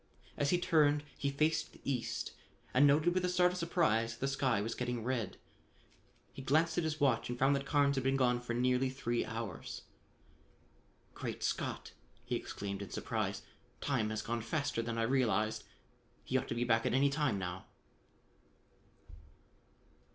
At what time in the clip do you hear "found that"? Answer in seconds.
7.37-7.67